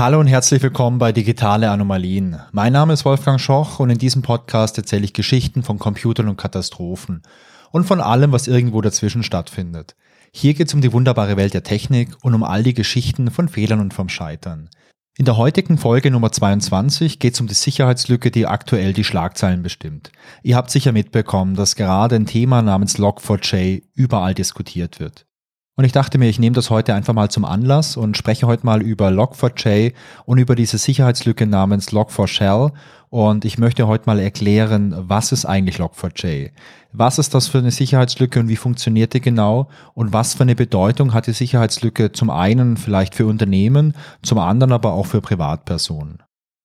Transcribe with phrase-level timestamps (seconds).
[0.00, 2.40] Hallo und herzlich willkommen bei Digitale Anomalien.
[2.52, 6.38] Mein Name ist Wolfgang Schoch und in diesem Podcast erzähle ich Geschichten von Computern und
[6.38, 7.20] Katastrophen
[7.70, 9.96] und von allem, was irgendwo dazwischen stattfindet.
[10.32, 13.50] Hier geht es um die wunderbare Welt der Technik und um all die Geschichten von
[13.50, 14.70] Fehlern und vom Scheitern.
[15.18, 19.62] In der heutigen Folge Nummer 22 geht es um die Sicherheitslücke, die aktuell die Schlagzeilen
[19.62, 20.12] bestimmt.
[20.42, 25.26] Ihr habt sicher mitbekommen, dass gerade ein Thema namens Log4j überall diskutiert wird.
[25.80, 28.66] Und ich dachte mir, ich nehme das heute einfach mal zum Anlass und spreche heute
[28.66, 29.94] mal über Log4j
[30.26, 32.72] und über diese Sicherheitslücke namens Log4Shell.
[33.08, 36.50] Und ich möchte heute mal erklären, was ist eigentlich Log4j?
[36.92, 39.70] Was ist das für eine Sicherheitslücke und wie funktioniert die genau?
[39.94, 44.72] Und was für eine Bedeutung hat die Sicherheitslücke zum einen vielleicht für Unternehmen, zum anderen
[44.72, 46.18] aber auch für Privatpersonen?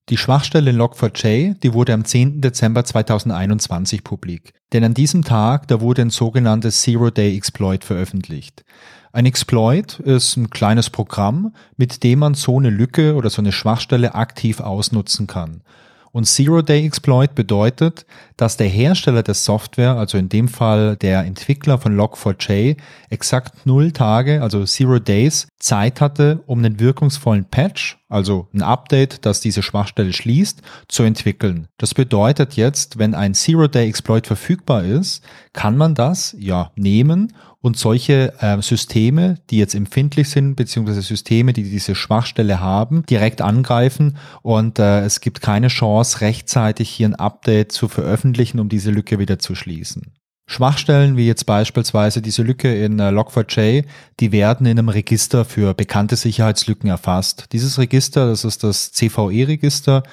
[0.08, 2.40] Die Schwachstelle Log4j, die wurde am 10.
[2.40, 4.52] Dezember 2021 publik.
[4.72, 8.64] Denn an diesem Tag, da wurde ein sogenanntes Zero-Day-Exploit veröffentlicht.
[9.12, 13.50] Ein Exploit ist ein kleines Programm, mit dem man so eine Lücke oder so eine
[13.50, 15.62] Schwachstelle aktiv ausnutzen kann.
[16.16, 18.06] Und Zero-Day-Exploit bedeutet,
[18.38, 22.78] dass der Hersteller der Software, also in dem Fall der Entwickler von Log4j,
[23.10, 29.26] exakt null Tage, also Zero Days, Zeit hatte, um einen wirkungsvollen Patch, also ein Update,
[29.26, 31.68] das diese Schwachstelle schließt, zu entwickeln.
[31.76, 35.22] Das bedeutet jetzt, wenn ein Zero-Day-Exploit verfügbar ist,
[35.52, 37.34] kann man das ja nehmen
[37.66, 43.42] und solche äh, Systeme, die jetzt empfindlich sind, beziehungsweise Systeme, die diese Schwachstelle haben, direkt
[43.42, 48.92] angreifen und äh, es gibt keine Chance, rechtzeitig hier ein Update zu veröffentlichen, um diese
[48.92, 50.12] Lücke wieder zu schließen.
[50.48, 53.84] Schwachstellen wie jetzt beispielsweise diese Lücke in äh, Log4j,
[54.20, 57.46] die werden in einem Register für bekannte Sicherheitslücken erfasst.
[57.50, 60.04] Dieses Register, das ist das CVE-Register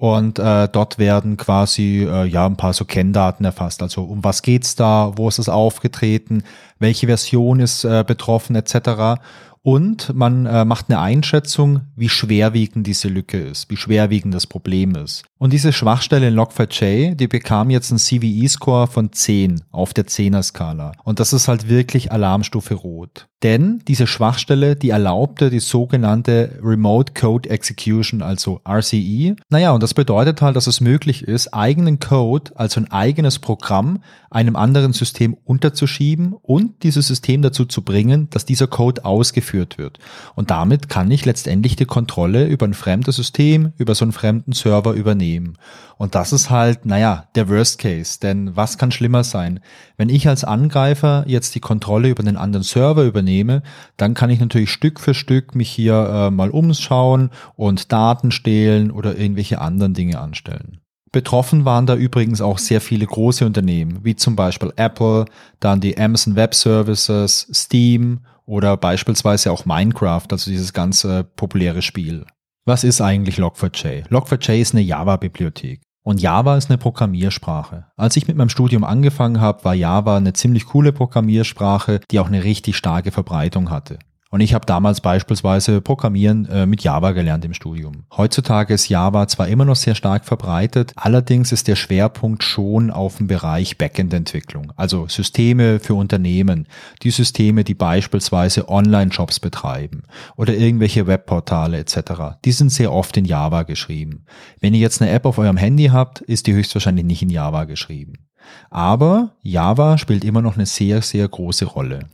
[0.00, 3.82] und äh, dort werden quasi äh, ja ein paar so Kenndaten erfasst.
[3.82, 6.42] Also um was geht's da, wo ist es aufgetreten,
[6.78, 9.20] welche Version ist äh, betroffen etc.
[9.62, 14.94] Und man äh, macht eine Einschätzung, wie schwerwiegend diese Lücke ist, wie schwerwiegend das Problem
[14.94, 15.24] ist.
[15.36, 20.92] Und diese Schwachstelle in Log4j, die bekam jetzt einen CVE-Score von 10 auf der 10er-Skala.
[21.04, 23.26] Und das ist halt wirklich Alarmstufe Rot.
[23.42, 29.36] Denn diese Schwachstelle, die erlaubte die sogenannte Remote Code Execution, also RCE.
[29.48, 34.02] Naja, und das bedeutet halt, dass es möglich ist, eigenen Code, also ein eigenes Programm,
[34.30, 39.98] einem anderen System unterzuschieben und dieses System dazu zu bringen, dass dieser Code ausgeführt wird.
[40.34, 44.52] Und damit kann ich letztendlich die Kontrolle über ein fremdes System, über so einen fremden
[44.52, 45.58] Server übernehmen.
[45.98, 48.18] Und das ist halt, naja, der Worst Case.
[48.20, 49.60] Denn was kann schlimmer sein?
[49.96, 53.62] Wenn ich als Angreifer jetzt die Kontrolle über den anderen Server übernehme,
[53.96, 58.90] dann kann ich natürlich Stück für Stück mich hier äh, mal umschauen und Daten stehlen
[58.90, 60.80] oder irgendwelche anderen Dinge anstellen.
[61.12, 65.24] Betroffen waren da übrigens auch sehr viele große Unternehmen, wie zum Beispiel Apple,
[65.58, 72.26] dann die Amazon Web Services, Steam oder beispielsweise auch Minecraft, also dieses ganze populäre Spiel.
[72.66, 74.08] Was ist eigentlich Log4j?
[74.08, 75.80] Log4j ist eine Java-Bibliothek.
[76.02, 77.86] Und Java ist eine Programmiersprache.
[77.96, 82.26] Als ich mit meinem Studium angefangen habe, war Java eine ziemlich coole Programmiersprache, die auch
[82.26, 84.00] eine richtig starke Verbreitung hatte.
[84.32, 88.04] Und ich habe damals beispielsweise Programmieren äh, mit Java gelernt im Studium.
[88.16, 93.16] Heutzutage ist Java zwar immer noch sehr stark verbreitet, allerdings ist der Schwerpunkt schon auf
[93.16, 96.68] dem Bereich Backend-Entwicklung, also Systeme für Unternehmen,
[97.02, 100.04] die Systeme, die beispielsweise Online-Shops betreiben
[100.36, 102.38] oder irgendwelche Webportale etc.
[102.44, 104.26] Die sind sehr oft in Java geschrieben.
[104.60, 107.64] Wenn ihr jetzt eine App auf eurem Handy habt, ist die höchstwahrscheinlich nicht in Java
[107.64, 108.28] geschrieben.
[108.70, 112.08] Aber Java spielt immer noch eine sehr, sehr große Rolle.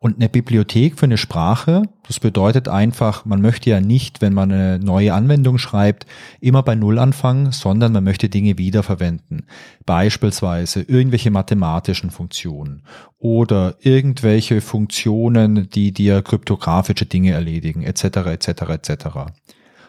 [0.00, 4.52] Und eine Bibliothek für eine Sprache, das bedeutet einfach, man möchte ja nicht, wenn man
[4.52, 6.06] eine neue Anwendung schreibt,
[6.40, 9.46] immer bei Null anfangen, sondern man möchte Dinge wiederverwenden.
[9.86, 12.84] Beispielsweise irgendwelche mathematischen Funktionen
[13.18, 19.06] oder irgendwelche Funktionen, die dir kryptografische Dinge erledigen, etc., etc., etc.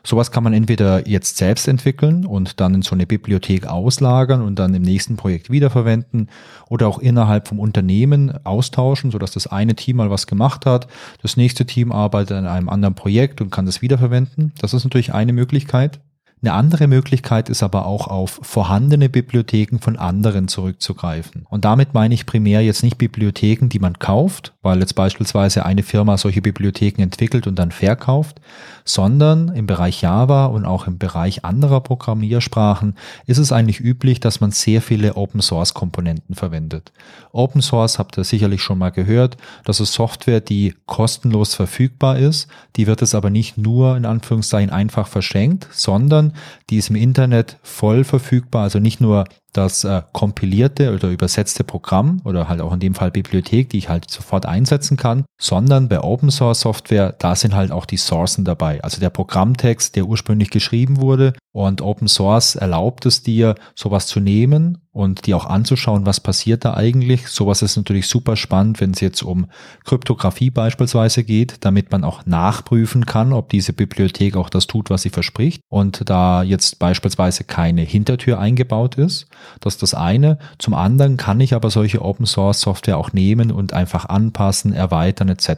[0.10, 4.58] Sowas kann man entweder jetzt selbst entwickeln und dann in so eine Bibliothek auslagern und
[4.58, 6.30] dann im nächsten Projekt wiederverwenden
[6.68, 10.88] oder auch innerhalb vom Unternehmen austauschen, sodass das eine Team mal was gemacht hat,
[11.22, 14.52] das nächste Team arbeitet an einem anderen Projekt und kann das wiederverwenden.
[14.60, 16.00] Das ist natürlich eine Möglichkeit.
[16.42, 21.46] Eine andere Möglichkeit ist aber auch auf vorhandene Bibliotheken von anderen zurückzugreifen.
[21.50, 25.84] Und damit meine ich primär jetzt nicht Bibliotheken, die man kauft, weil jetzt beispielsweise eine
[25.84, 28.40] Firma solche Bibliotheken entwickelt und dann verkauft,
[28.86, 32.96] sondern im Bereich Java und auch im Bereich anderer Programmiersprachen
[33.26, 36.94] ist es eigentlich üblich, dass man sehr viele Open Source Komponenten verwendet.
[37.34, 42.48] Open Source habt ihr sicherlich schon mal gehört, das ist Software, die kostenlos verfügbar ist,
[42.78, 46.29] die wird es aber nicht nur in Anführungszeichen einfach verschenkt, sondern
[46.70, 52.22] die ist im Internet voll verfügbar, also nicht nur das äh, kompilierte oder übersetzte Programm
[52.24, 56.02] oder halt auch in dem Fall Bibliothek, die ich halt sofort einsetzen kann, sondern bei
[56.02, 58.84] Open Source Software, da sind halt auch die Sourcen dabei.
[58.84, 64.20] Also der Programmtext, der ursprünglich geschrieben wurde und Open Source erlaubt es dir, sowas zu
[64.20, 67.28] nehmen und die auch anzuschauen, was passiert da eigentlich.
[67.28, 69.48] Sowas ist natürlich super spannend, wenn es jetzt um
[69.86, 75.04] Kryptographie beispielsweise geht, damit man auch nachprüfen kann, ob diese Bibliothek auch das tut, was
[75.04, 79.28] sie verspricht und da jetzt beispielsweise keine Hintertür eingebaut ist.
[79.60, 80.38] Das ist das eine.
[80.58, 85.30] Zum anderen kann ich aber solche Open Source Software auch nehmen und einfach anpassen, erweitern
[85.30, 85.50] etc.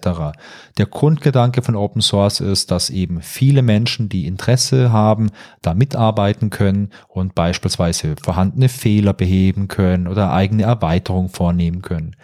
[0.77, 5.31] Der Grundgedanke von Open Source ist, dass eben viele Menschen, die Interesse haben,
[5.61, 12.15] da mitarbeiten können und beispielsweise vorhandene Fehler beheben können oder eigene Erweiterungen vornehmen können.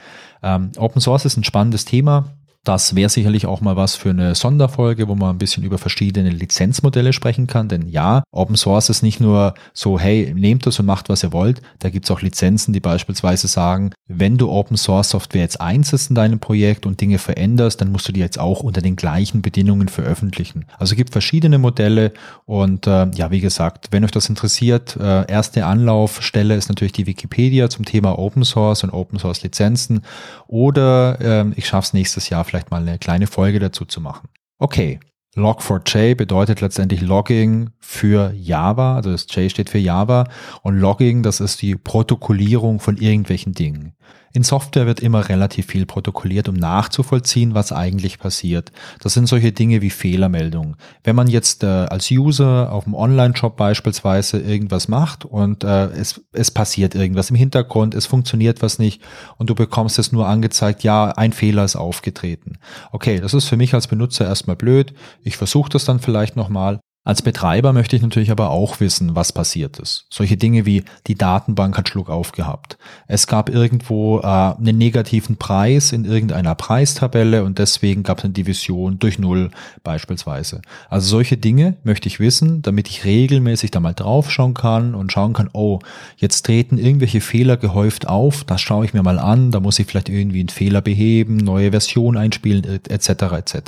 [0.44, 2.26] Ähm, Open Source ist ein spannendes Thema.
[2.68, 6.32] Das wäre sicherlich auch mal was für eine Sonderfolge, wo man ein bisschen über verschiedene
[6.32, 7.70] Lizenzmodelle sprechen kann.
[7.70, 11.32] Denn ja, Open Source ist nicht nur so, hey, nehmt das und macht, was ihr
[11.32, 11.62] wollt.
[11.80, 16.10] Da gibt es auch Lizenzen, die beispielsweise sagen, wenn du Open Source Software jetzt einsetzt
[16.10, 19.42] in deinem Projekt und Dinge veränderst, dann musst du die jetzt auch unter den gleichen
[19.42, 20.66] Bedingungen veröffentlichen.
[20.78, 22.12] Also es gibt verschiedene Modelle
[22.44, 27.08] und äh, ja, wie gesagt, wenn euch das interessiert, äh, erste Anlaufstelle ist natürlich die
[27.08, 30.02] Wikipedia zum Thema Open Source und Open Source Lizenzen
[30.48, 34.02] oder äh, ich schaffe es nächstes Jahr vielleicht vielleicht mal eine kleine Folge dazu zu
[34.02, 34.30] machen.
[34.58, 35.00] Okay,
[35.36, 40.28] Log4j bedeutet letztendlich Logging für Java, also das J steht für Java
[40.64, 43.94] und Logging, das ist die Protokollierung von irgendwelchen Dingen.
[44.38, 48.72] In Software wird immer relativ viel protokolliert, um nachzuvollziehen, was eigentlich passiert.
[49.02, 50.76] Das sind solche Dinge wie Fehlermeldungen.
[51.04, 56.22] Wenn man jetzt äh, als User auf dem Online-Shop beispielsweise irgendwas macht und äh, es,
[56.34, 59.02] es passiert irgendwas im Hintergrund, es funktioniert was nicht
[59.38, 62.60] und du bekommst es nur angezeigt, ja, ein Fehler ist aufgetreten.
[62.92, 64.94] Okay, das ist für mich als Benutzer erstmal blöd.
[65.24, 69.32] Ich versuche das dann vielleicht nochmal, als Betreiber möchte ich natürlich aber auch wissen, was
[69.32, 70.08] passiert ist.
[70.10, 72.78] Solche Dinge wie die Datenbank hat Schluck aufgehabt.
[73.08, 78.34] Es gab irgendwo äh, einen negativen Preis in irgendeiner Preistabelle und deswegen gab es eine
[78.34, 79.52] Division durch Null
[79.86, 80.62] beispielsweise.
[80.90, 85.32] Also solche Dinge möchte ich wissen, damit ich regelmäßig da mal draufschauen kann und schauen
[85.32, 85.80] kann, oh,
[86.18, 89.88] jetzt treten irgendwelche Fehler gehäuft auf, das schaue ich mir mal an, da muss ich
[89.88, 93.10] vielleicht irgendwie einen Fehler beheben, neue Version einspielen etc.
[93.10, 93.60] etc.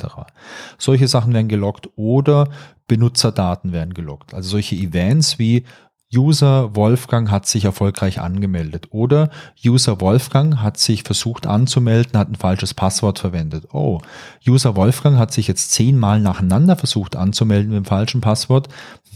[0.76, 2.50] Solche Sachen werden gelockt oder
[2.90, 4.34] Benutzerdaten werden gelockt.
[4.34, 5.64] Also solche Events wie
[6.12, 9.30] User Wolfgang hat sich erfolgreich angemeldet oder
[9.64, 13.68] User Wolfgang hat sich versucht anzumelden, hat ein falsches Passwort verwendet.
[13.72, 14.00] Oh,
[14.44, 18.68] User Wolfgang hat sich jetzt zehnmal nacheinander versucht anzumelden mit dem falschen Passwort.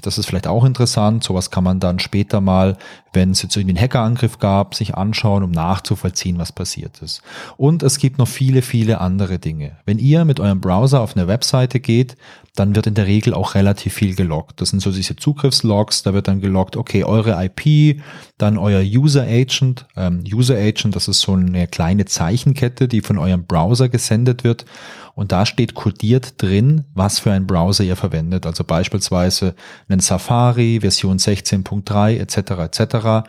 [0.02, 1.25] Das ist vielleicht auch interessant.
[1.25, 2.76] Sowas kann man dann später mal,
[3.12, 7.23] wenn es jetzt irgendwie einen Hackerangriff gab, sich anschauen, um nachzuvollziehen, was passiert ist.
[7.56, 9.79] Und es gibt noch viele, viele andere Dinge.
[9.87, 12.17] Wenn ihr mit eurem Browser auf eine Webseite geht,
[12.55, 14.61] dann wird in der Regel auch relativ viel geloggt.
[14.61, 18.00] Das sind so diese Zugriffslogs, da wird dann geloggt, okay, eure IP,
[18.38, 19.87] dann euer User Agent.
[19.96, 24.67] Ähm, User Agent, das ist so eine kleine Zeichenkette, die von eurem Browser gesendet wird.
[25.14, 28.46] Und da steht kodiert drin, was für ein Browser ihr verwendet.
[28.46, 29.55] Also beispielsweise
[29.88, 32.78] einen Safari, Version 16.3 etc.
[32.78, 33.28] etc.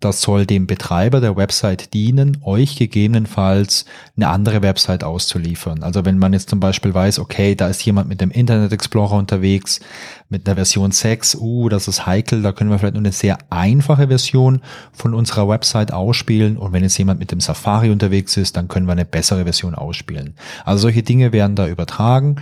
[0.00, 3.84] Das soll dem Betreiber der Website dienen, euch gegebenenfalls
[4.16, 5.82] eine andere Website auszuliefern.
[5.82, 9.14] Also wenn man jetzt zum Beispiel weiß, okay, da ist jemand mit dem Internet Explorer
[9.14, 9.80] unterwegs,
[10.28, 13.38] mit einer Version 6, uh, das ist heikel, da können wir vielleicht nur eine sehr
[13.50, 14.60] einfache Version
[14.92, 16.56] von unserer Website ausspielen.
[16.56, 19.74] Und wenn jetzt jemand mit dem Safari unterwegs ist, dann können wir eine bessere Version
[19.74, 20.34] ausspielen.
[20.64, 22.36] Also solche Dinge werden da übertragen.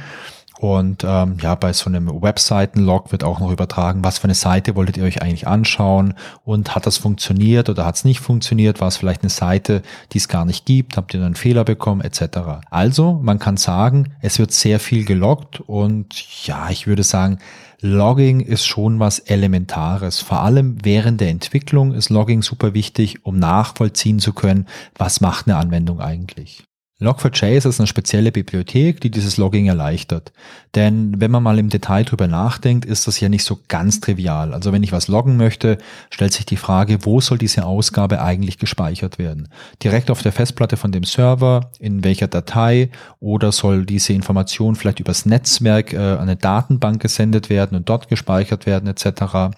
[0.61, 4.77] Und ähm, ja, bei so einem Webseiten-Log wird auch noch übertragen, was für eine Seite
[4.77, 8.89] wolltet ihr euch eigentlich anschauen und hat das funktioniert oder hat es nicht funktioniert, war
[8.89, 9.83] es vielleicht eine Seite,
[10.13, 12.39] die es gar nicht gibt, habt ihr einen Fehler bekommen, etc.
[12.71, 17.39] Also, man kann sagen, es wird sehr viel geloggt und ja, ich würde sagen,
[17.81, 20.21] Logging ist schon was Elementares.
[20.21, 25.47] Vor allem während der Entwicklung ist Logging super wichtig, um nachvollziehen zu können, was macht
[25.47, 26.65] eine Anwendung eigentlich.
[27.01, 30.33] Log4j ist eine spezielle Bibliothek, die dieses Logging erleichtert.
[30.77, 34.55] Denn wenn man mal im Detail drüber nachdenkt, ist das ja nicht so ganz trivial.
[34.55, 35.79] Also wenn ich was loggen möchte,
[36.11, 39.49] stellt sich die Frage, wo soll diese Ausgabe eigentlich gespeichert werden?
[39.83, 45.01] Direkt auf der Festplatte von dem Server, in welcher Datei oder soll diese Information vielleicht
[45.01, 49.51] übers Netzwerk äh, an eine Datenbank gesendet werden und dort gespeichert werden etc.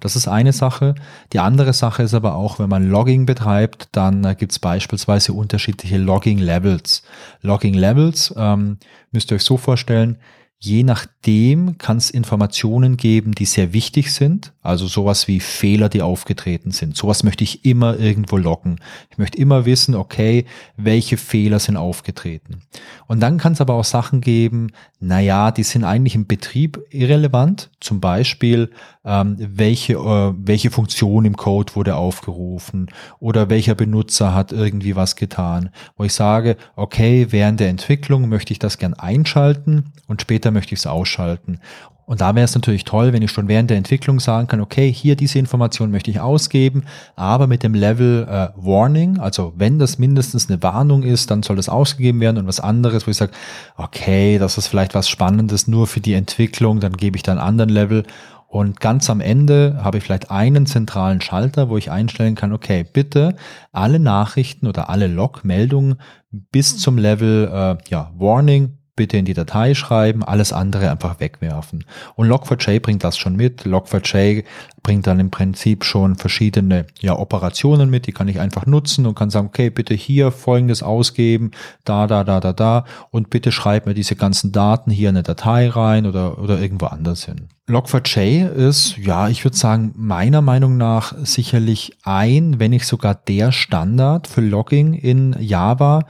[0.00, 0.94] Das ist eine Sache.
[1.32, 5.32] Die andere Sache ist aber auch, wenn man Logging betreibt, dann äh, gibt es beispielsweise
[5.32, 7.02] unterschiedliche Logging-Levels.
[7.42, 8.78] Logging-Levels ähm,
[9.12, 10.18] müsst ihr euch so vorstellen,
[10.64, 14.53] Je nachdem kann es Informationen geben, die sehr wichtig sind.
[14.64, 16.96] Also sowas wie Fehler, die aufgetreten sind.
[16.96, 18.80] Sowas möchte ich immer irgendwo loggen.
[19.10, 20.46] Ich möchte immer wissen, okay,
[20.78, 22.62] welche Fehler sind aufgetreten.
[23.06, 24.68] Und dann kann es aber auch Sachen geben,
[25.00, 27.70] naja, die sind eigentlich im Betrieb irrelevant.
[27.78, 28.70] Zum Beispiel,
[29.04, 32.86] ähm, welche, äh, welche Funktion im Code wurde aufgerufen
[33.20, 35.68] oder welcher Benutzer hat irgendwie was getan.
[35.98, 40.72] Wo ich sage, okay, während der Entwicklung möchte ich das gern einschalten und später möchte
[40.72, 41.60] ich es ausschalten.
[42.06, 44.92] Und da wäre es natürlich toll, wenn ich schon während der Entwicklung sagen kann, okay,
[44.92, 46.84] hier diese Information möchte ich ausgeben,
[47.16, 51.56] aber mit dem Level äh, Warning, also wenn das mindestens eine Warnung ist, dann soll
[51.56, 53.32] das ausgegeben werden und was anderes, wo ich sage,
[53.76, 57.40] okay, das ist vielleicht was Spannendes nur für die Entwicklung, dann gebe ich da einen
[57.40, 58.04] anderen Level.
[58.46, 62.84] Und ganz am Ende habe ich vielleicht einen zentralen Schalter, wo ich einstellen kann, okay,
[62.84, 63.34] bitte
[63.72, 65.96] alle Nachrichten oder alle Log-Meldungen
[66.30, 71.84] bis zum Level äh, ja, Warning bitte in die Datei schreiben, alles andere einfach wegwerfen.
[72.14, 73.62] Und Log4j bringt das schon mit.
[73.62, 74.44] Log4j
[74.84, 79.16] bringt dann im Prinzip schon verschiedene ja, Operationen mit, die kann ich einfach nutzen und
[79.16, 81.50] kann sagen, okay, bitte hier folgendes ausgeben,
[81.84, 85.24] da, da, da, da, da und bitte schreib mir diese ganzen Daten hier in eine
[85.24, 87.48] Datei rein oder, oder irgendwo anders hin.
[87.66, 93.52] Log4j ist, ja, ich würde sagen, meiner Meinung nach sicherlich ein, wenn nicht sogar der
[93.52, 96.00] Standard für Logging in Java.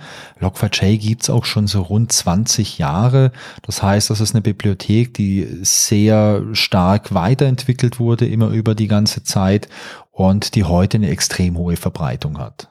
[0.41, 3.31] Log4j gibt's auch schon so rund 20 Jahre.
[3.63, 9.23] Das heißt, das ist eine Bibliothek, die sehr stark weiterentwickelt wurde, immer über die ganze
[9.23, 9.69] Zeit
[10.11, 12.71] und die heute eine extrem hohe Verbreitung hat.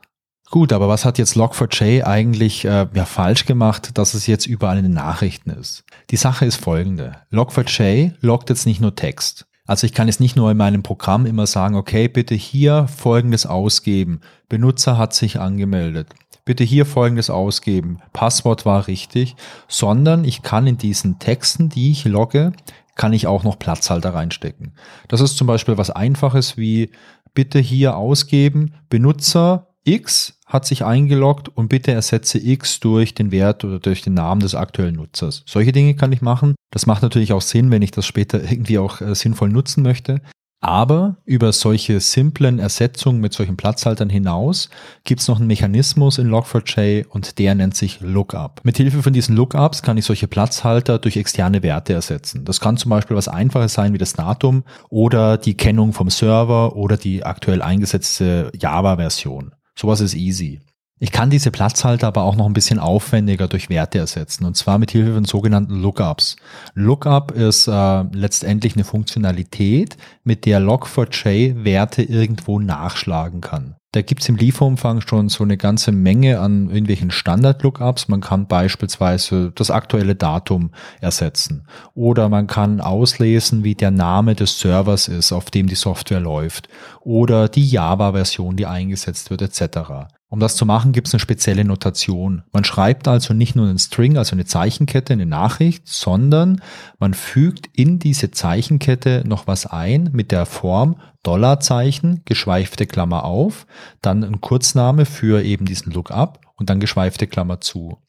[0.50, 4.77] Gut, aber was hat jetzt Log4j eigentlich äh, ja, falsch gemacht, dass es jetzt überall
[4.77, 5.83] in den Nachrichten ist?
[6.12, 7.13] Die Sache ist folgende.
[7.31, 9.47] Log4j loggt jetzt nicht nur Text.
[9.65, 13.45] Also ich kann jetzt nicht nur in meinem Programm immer sagen, okay, bitte hier folgendes
[13.45, 14.19] ausgeben.
[14.50, 16.09] Benutzer hat sich angemeldet.
[16.45, 18.00] Bitte hier folgendes ausgeben.
[18.12, 19.35] Passwort war richtig.
[19.67, 22.51] Sondern ich kann in diesen Texten, die ich logge,
[22.95, 24.73] kann ich auch noch Platzhalter reinstecken.
[25.07, 26.91] Das ist zum Beispiel was Einfaches wie
[27.33, 28.75] bitte hier ausgeben.
[28.89, 34.13] Benutzer X hat sich eingeloggt und bitte ersetze X durch den Wert oder durch den
[34.13, 35.43] Namen des aktuellen Nutzers.
[35.47, 36.55] Solche Dinge kann ich machen.
[36.71, 40.21] Das macht natürlich auch Sinn, wenn ich das später irgendwie auch äh, sinnvoll nutzen möchte.
[40.63, 44.70] Aber über solche simplen Ersetzungen mit solchen Platzhaltern hinaus
[45.03, 48.62] gibt es noch einen Mechanismus in Log4j und der nennt sich Lookup.
[48.63, 52.46] Mithilfe von diesen Lookups kann ich solche Platzhalter durch externe Werte ersetzen.
[52.46, 56.77] Das kann zum Beispiel was Einfaches sein wie das Datum oder die Kennung vom Server
[56.77, 59.51] oder die aktuell eingesetzte Java-Version.
[59.75, 60.62] Sowas ist easy.
[61.03, 64.77] Ich kann diese Platzhalter aber auch noch ein bisschen aufwendiger durch Werte ersetzen und zwar
[64.77, 66.38] mit Hilfe von sogenannten Lookups.
[66.75, 73.75] Lookup ist äh, letztendlich eine Funktionalität, mit der Log4j Werte irgendwo nachschlagen kann.
[73.91, 78.07] Da gibt's im Lieferumfang schon so eine ganze Menge an irgendwelchen Standard-Lookups.
[78.07, 84.57] Man kann beispielsweise das aktuelle Datum ersetzen oder man kann auslesen, wie der Name des
[84.57, 86.69] Servers ist, auf dem die Software läuft
[87.01, 90.07] oder die Java-Version, die eingesetzt wird etc.
[90.34, 92.42] Um das zu machen, gibt es eine spezielle Notation.
[92.52, 96.60] Man schreibt also nicht nur einen String, also eine Zeichenkette, eine Nachricht, sondern
[96.98, 103.68] man fügt in diese Zeichenkette noch was ein mit der Form Dollarzeichen, geschweifte Klammer auf,
[104.02, 108.00] dann ein Kurzname für eben diesen Lookup und dann geschweifte Klammer zu.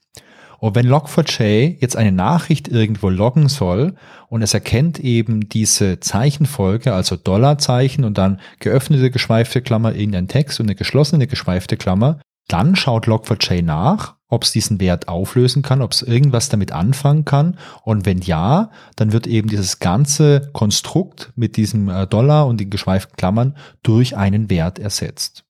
[0.58, 3.94] Und wenn Log4j jetzt eine Nachricht irgendwo loggen soll
[4.28, 10.60] und es erkennt eben diese Zeichenfolge, also Dollarzeichen und dann geöffnete geschweifte Klammer irgendein Text
[10.60, 15.80] und eine geschlossene geschweifte Klammer, dann schaut Log4j nach, ob es diesen Wert auflösen kann,
[15.80, 17.58] ob es irgendwas damit anfangen kann.
[17.82, 22.70] Und wenn ja, dann wird eben dieses ganze Konstrukt mit diesem äh, Dollar und den
[22.70, 25.43] geschweiften Klammern durch einen Wert ersetzt.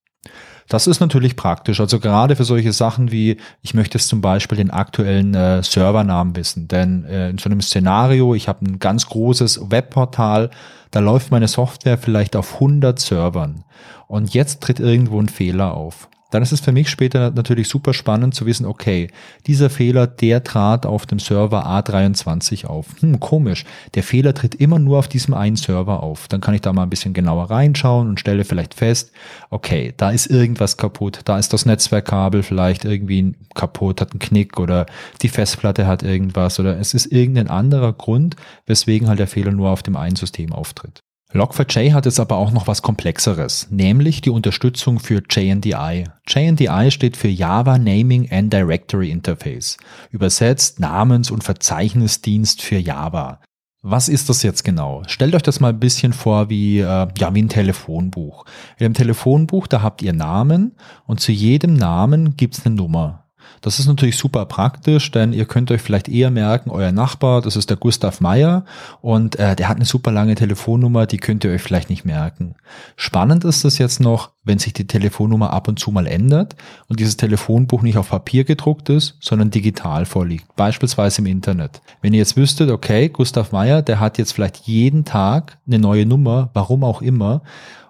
[0.69, 1.81] Das ist natürlich praktisch.
[1.81, 6.37] Also gerade für solche Sachen wie, ich möchte jetzt zum Beispiel den aktuellen äh, Servernamen
[6.37, 6.69] wissen.
[6.69, 10.51] Denn äh, in so einem Szenario, ich habe ein ganz großes Webportal,
[10.91, 13.65] da läuft meine Software vielleicht auf 100 Servern.
[14.07, 17.95] Und jetzt tritt irgendwo ein Fehler auf dann ist es für mich später natürlich super
[17.95, 19.07] spannend zu wissen, okay,
[19.47, 22.87] dieser Fehler, der trat auf dem Server A23 auf.
[22.99, 23.65] Hm, komisch.
[23.95, 26.27] Der Fehler tritt immer nur auf diesem einen Server auf.
[26.27, 29.13] Dann kann ich da mal ein bisschen genauer reinschauen und stelle vielleicht fest,
[29.51, 31.21] okay, da ist irgendwas kaputt.
[31.25, 34.87] Da ist das Netzwerkkabel vielleicht irgendwie kaputt, hat einen Knick oder
[35.23, 38.35] die Festplatte hat irgendwas oder es ist irgendein anderer Grund,
[38.67, 41.05] weswegen halt der Fehler nur auf dem einen System auftritt.
[41.35, 46.05] Log4j hat jetzt aber auch noch was Komplexeres, nämlich die Unterstützung für JNDI.
[46.29, 49.77] JNDI steht für Java Naming and Directory Interface,
[50.13, 53.41] übersetzt Namens- und Verzeichnisdienst für Java.
[53.83, 55.03] Was ist das jetzt genau?
[55.09, 58.45] Stellt euch das mal ein bisschen vor wie, äh, ja, wie ein Telefonbuch.
[58.79, 63.24] In einem Telefonbuch, da habt ihr Namen und zu jedem Namen gibt's eine Nummer.
[63.65, 67.57] Das ist natürlich super praktisch, denn ihr könnt euch vielleicht eher merken, euer Nachbar, das
[67.57, 68.67] ist der Gustav Meyer
[69.01, 72.57] und äh, der hat eine super lange Telefonnummer, die könnt ihr euch vielleicht nicht merken.
[72.95, 76.57] Spannend ist es jetzt noch, wenn sich die Telefonnummer ab und zu mal ändert
[76.89, 81.81] und dieses Telefonbuch nicht auf Papier gedruckt ist, sondern digital vorliegt, beispielsweise im Internet.
[82.03, 86.05] Wenn ihr jetzt wüsstet, okay, Gustav Meyer, der hat jetzt vielleicht jeden Tag eine neue
[86.05, 87.41] Nummer, warum auch immer,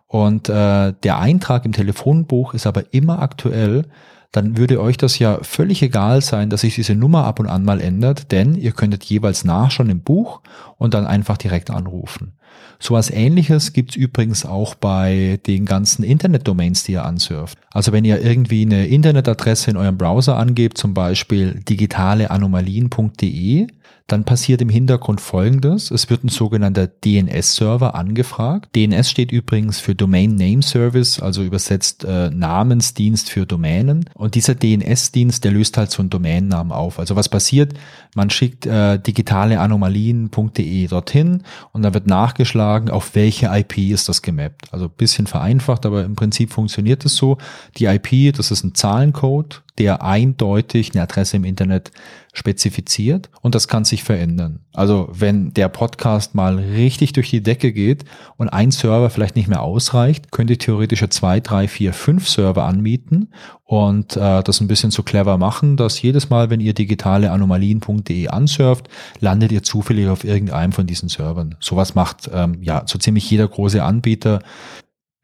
[0.07, 3.87] und äh, der Eintrag im Telefonbuch ist aber immer aktuell,
[4.35, 7.65] dann würde euch das ja völlig egal sein, dass sich diese Nummer ab und an
[7.65, 10.41] mal ändert, denn ihr könntet jeweils nachschauen im Buch
[10.77, 12.33] und dann einfach direkt anrufen.
[12.81, 17.59] Sowas ähnliches gibt's übrigens auch bei den ganzen Internetdomains, die ihr ansurft.
[17.71, 23.69] Also wenn ihr irgendwie eine Internetadresse in eurem Browser angebt, zum Beispiel digitaleanomalien.de,
[24.07, 25.91] dann passiert im Hintergrund Folgendes.
[25.91, 28.77] Es wird ein sogenannter DNS-Server angefragt.
[28.77, 34.11] DNS steht übrigens für Domain Name Service, also übersetzt äh, Namensdienst für Domänen.
[34.15, 36.99] Und dieser DNS-Dienst, der löst halt so einen Domainnamen auf.
[36.99, 37.73] Also was passiert?
[38.15, 41.43] Man schickt äh, digitaleanomalien.de dorthin
[41.73, 44.73] und dann wird nachgeschlagen, auf welche IP ist das gemappt.
[44.73, 47.39] Also bisschen vereinfacht, aber im Prinzip funktioniert es so.
[47.77, 51.91] Die IP, das ist ein Zahlencode, der eindeutig eine Adresse im Internet
[52.33, 54.61] spezifiziert und das kann sich verändern.
[54.73, 58.05] Also wenn der Podcast mal richtig durch die Decke geht
[58.37, 62.65] und ein Server vielleicht nicht mehr ausreicht, könnt ihr theoretisch zwei, drei, vier, fünf Server
[62.65, 63.33] anmieten
[63.65, 68.29] und äh, das ein bisschen so clever machen, dass jedes Mal, wenn ihr digitale Anomalien.de
[68.29, 68.89] ansurft,
[69.21, 71.57] landet ihr zufällig auf irgendeinem von diesen Servern.
[71.61, 74.41] Sowas macht ähm, ja so ziemlich jeder große Anbieter.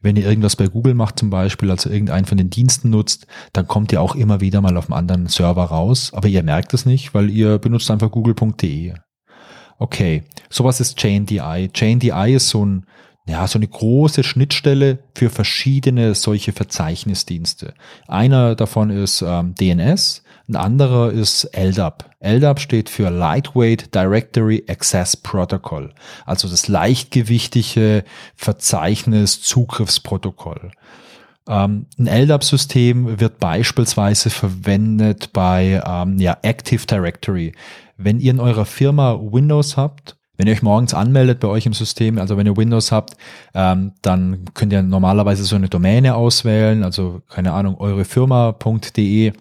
[0.03, 3.69] Wenn ihr irgendwas bei Google macht zum Beispiel, also irgendeinen von den Diensten nutzt, dann
[3.69, 6.87] kommt ihr auch immer wieder mal auf einem anderen Server raus, aber ihr merkt es
[6.87, 8.95] nicht, weil ihr benutzt einfach google.de.
[9.79, 11.69] Okay, sowas ist ChainDI.
[11.75, 12.87] ChainDI ist so ein
[13.31, 17.73] ja, so eine große Schnittstelle für verschiedene solche Verzeichnisdienste.
[18.09, 22.11] Einer davon ist ähm, DNS, ein anderer ist LDAP.
[22.19, 25.95] LDAP steht für Lightweight Directory Access Protocol,
[26.27, 28.03] also das leichtgewichtige
[28.35, 30.73] Verzeichnis-Zugriffsprotokoll.
[31.49, 37.53] Ähm, ein LDAP-System wird beispielsweise verwendet bei ähm, ja, Active Directory.
[37.97, 41.75] Wenn ihr in eurer Firma Windows habt wenn ihr euch morgens anmeldet bei euch im
[41.75, 43.15] System, also wenn ihr Windows habt,
[43.55, 49.35] ähm, dann könnt ihr normalerweise so eine Domäne auswählen, also keine Ahnung, eurefirma.de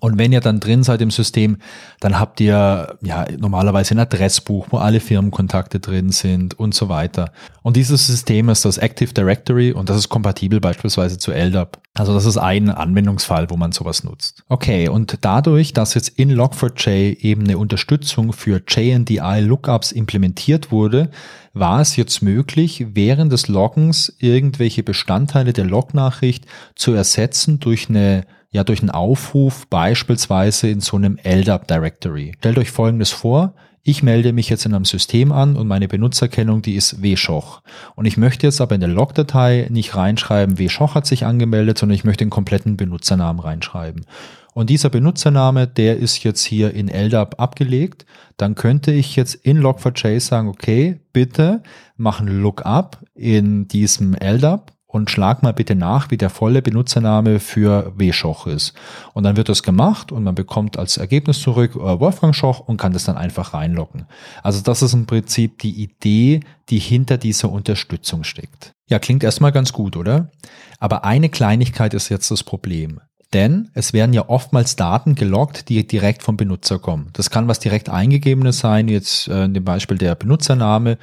[0.00, 1.56] und wenn ihr dann drin seid im System,
[2.00, 7.32] dann habt ihr ja normalerweise ein Adressbuch, wo alle Firmenkontakte drin sind und so weiter.
[7.62, 11.78] Und dieses System ist das Active Directory und das ist kompatibel beispielsweise zu LDAP.
[11.94, 14.44] Also das ist ein Anwendungsfall, wo man sowas nutzt.
[14.48, 21.10] Okay, und dadurch, dass jetzt in Log4j eben eine Unterstützung für JNDI Lookups implementiert wurde,
[21.54, 28.26] war es jetzt möglich, während des Loggens irgendwelche Bestandteile der Lognachricht zu ersetzen durch eine
[28.50, 32.32] ja durch einen Aufruf beispielsweise in so einem LDAP Directory.
[32.38, 33.54] Stellt euch Folgendes vor.
[33.82, 37.62] Ich melde mich jetzt in einem System an und meine Benutzerkennung, die ist wschoch.
[37.94, 41.94] Und ich möchte jetzt aber in der Logdatei nicht reinschreiben, wschoch hat sich angemeldet, sondern
[41.94, 44.04] ich möchte den kompletten Benutzernamen reinschreiben.
[44.52, 48.04] Und dieser Benutzername, der ist jetzt hier in LDAP abgelegt.
[48.36, 51.62] Dann könnte ich jetzt in Log4j sagen, okay, bitte
[51.96, 57.40] mach ein Lookup in diesem LDAP und schlag mal bitte nach, wie der volle Benutzername
[57.40, 58.72] für W-Schoch ist.
[59.12, 62.78] Und dann wird das gemacht und man bekommt als Ergebnis zurück äh, Wolfgang Schoch und
[62.78, 64.06] kann das dann einfach reinloggen.
[64.42, 68.72] Also das ist im Prinzip die Idee, die hinter dieser Unterstützung steckt.
[68.88, 70.30] Ja, klingt erstmal ganz gut, oder?
[70.78, 73.00] Aber eine Kleinigkeit ist jetzt das Problem.
[73.34, 77.10] Denn es werden ja oftmals Daten geloggt, die direkt vom Benutzer kommen.
[77.12, 80.96] Das kann was direkt eingegebenes sein, jetzt äh, in dem Beispiel der Benutzername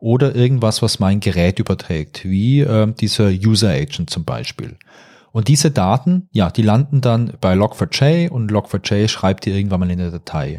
[0.00, 4.76] oder irgendwas, was mein Gerät überträgt, wie äh, dieser User Agent zum Beispiel.
[5.32, 9.90] Und diese Daten, ja, die landen dann bei Log4j und Log4j schreibt die irgendwann mal
[9.90, 10.58] in der Datei.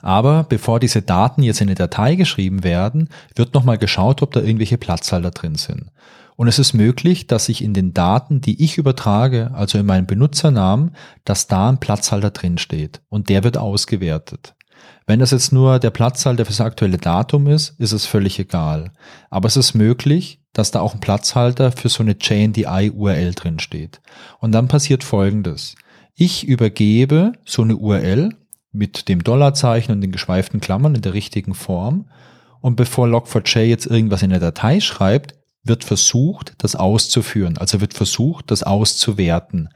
[0.00, 4.40] Aber bevor diese Daten jetzt in eine Datei geschrieben werden, wird nochmal geschaut, ob da
[4.40, 5.92] irgendwelche Platzhalter drin sind.
[6.34, 10.06] Und es ist möglich, dass ich in den Daten, die ich übertrage, also in meinem
[10.06, 14.54] Benutzernamen, dass da ein Platzhalter drin steht und der wird ausgewertet.
[15.06, 18.92] Wenn das jetzt nur der Platzhalter für das aktuelle Datum ist, ist es völlig egal.
[19.30, 24.00] Aber es ist möglich, dass da auch ein Platzhalter für so eine JNDI-URL drin steht.
[24.38, 25.74] Und dann passiert Folgendes.
[26.14, 28.30] Ich übergebe so eine URL
[28.70, 32.10] mit dem Dollarzeichen und den geschweiften Klammern in der richtigen Form.
[32.60, 37.58] Und bevor Log4j jetzt irgendwas in der Datei schreibt, wird versucht, das auszuführen.
[37.58, 39.68] Also wird versucht, das auszuwerten.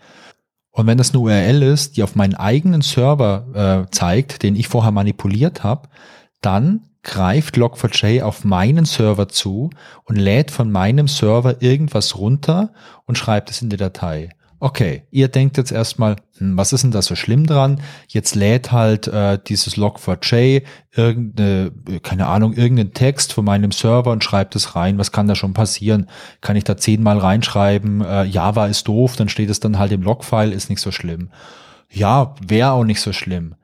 [0.77, 4.69] Und wenn das eine URL ist, die auf meinen eigenen Server äh, zeigt, den ich
[4.69, 5.89] vorher manipuliert habe,
[6.43, 9.71] dann greift Log4j auf meinen Server zu
[10.05, 12.75] und lädt von meinem Server irgendwas runter
[13.07, 14.29] und schreibt es in die Datei.
[14.61, 17.81] Okay, ihr denkt jetzt erstmal, was ist denn da so schlimm dran?
[18.09, 20.63] Jetzt lädt halt äh, dieses Log4j
[20.95, 21.73] irgendeine,
[22.03, 24.99] keine Ahnung, irgendeinen Text von meinem Server und schreibt es rein.
[24.99, 26.09] Was kann da schon passieren?
[26.41, 30.03] Kann ich da zehnmal reinschreiben, äh, Java ist doof, dann steht es dann halt im
[30.03, 31.31] Logfile, ist nicht so schlimm.
[31.91, 33.55] Ja, wäre auch nicht so schlimm.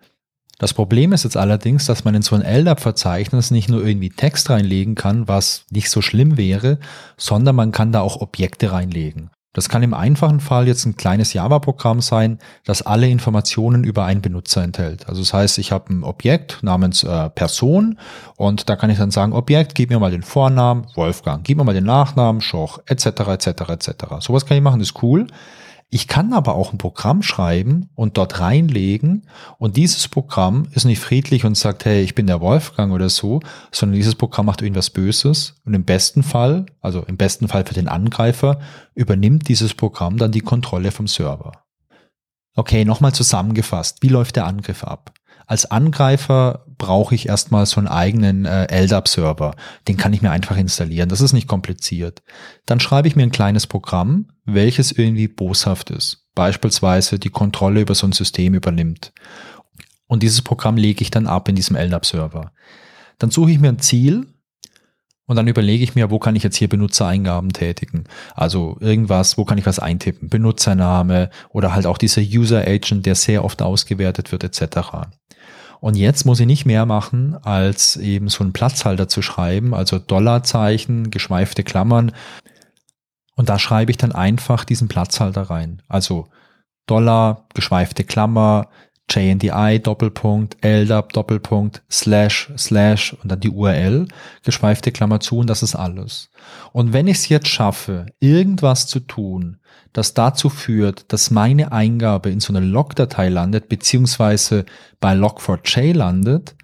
[0.59, 4.49] Das Problem ist jetzt allerdings, dass man in so ein LDAP-Verzeichnis nicht nur irgendwie Text
[4.49, 6.79] reinlegen kann, was nicht so schlimm wäre,
[7.17, 9.31] sondern man kann da auch Objekte reinlegen.
[9.55, 14.23] Das kann im einfachen Fall jetzt ein kleines Java-Programm sein, das alle Informationen über einen
[14.23, 15.09] Benutzer enthält.
[15.09, 17.99] Also das heißt, ich habe ein Objekt namens äh, Person
[18.37, 21.65] und da kann ich dann sagen, Objekt, gib mir mal den Vornamen, Wolfgang, gib mir
[21.65, 23.91] mal den Nachnamen, Schoch, etc., etc., etc.
[24.21, 25.27] Sowas kann ich machen, ist cool.
[25.95, 29.27] Ich kann aber auch ein Programm schreiben und dort reinlegen
[29.59, 33.41] und dieses Programm ist nicht friedlich und sagt, hey, ich bin der Wolfgang oder so,
[33.71, 37.75] sondern dieses Programm macht irgendwas Böses und im besten Fall, also im besten Fall für
[37.75, 38.59] den Angreifer,
[38.95, 41.53] übernimmt dieses Programm dann die Kontrolle vom Server.
[42.55, 45.13] Okay, nochmal zusammengefasst, wie läuft der Angriff ab?
[45.47, 49.55] Als Angreifer brauche ich erstmal so einen eigenen äh, LDAP-Server.
[49.89, 51.09] Den kann ich mir einfach installieren.
[51.09, 52.23] Das ist nicht kompliziert.
[52.67, 56.27] Dann schreibe ich mir ein kleines Programm, welches irgendwie boshaft ist.
[56.35, 59.13] Beispielsweise die Kontrolle über so ein System übernimmt.
[60.07, 62.53] Und dieses Programm lege ich dann ab in diesem LDAP-Server.
[63.19, 64.27] Dann suche ich mir ein Ziel,
[65.33, 68.05] und dann überlege ich mir, wo kann ich jetzt hier Benutzereingaben tätigen?
[68.35, 70.29] Also irgendwas, wo kann ich was eintippen?
[70.29, 75.09] Benutzername oder halt auch dieser User Agent, der sehr oft ausgewertet wird, etc.
[75.81, 79.99] Und jetzt muss ich nicht mehr machen, als eben so einen Platzhalter zu schreiben, also
[79.99, 82.13] Dollarzeichen, geschweifte Klammern.
[83.35, 85.81] Und da schreibe ich dann einfach diesen Platzhalter rein.
[85.89, 86.29] Also
[86.85, 88.69] Dollar, geschweifte Klammer,
[89.15, 94.09] JNDI Doppelpunkt, LDAP Doppelpunkt, Slash, Slash und dann die URL,
[94.43, 96.31] geschweifte Klammer zu und das ist alles.
[96.73, 99.59] Und wenn ich es jetzt schaffe, irgendwas zu tun,
[99.93, 104.65] das dazu führt, dass meine Eingabe in so eine Log-Datei landet, beziehungsweise
[105.01, 106.55] bei Log4j landet,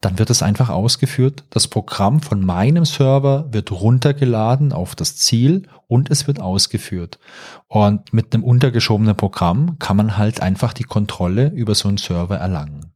[0.00, 1.44] dann wird es einfach ausgeführt.
[1.50, 7.18] Das Programm von meinem Server wird runtergeladen auf das Ziel und es wird ausgeführt.
[7.66, 12.36] Und mit einem untergeschobenen Programm kann man halt einfach die Kontrolle über so einen Server
[12.36, 12.92] erlangen.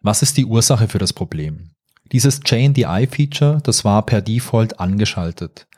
[0.00, 1.70] Was ist die Ursache für das Problem?
[2.10, 5.68] Dieses JNDI-Feature, das war per Default angeschaltet.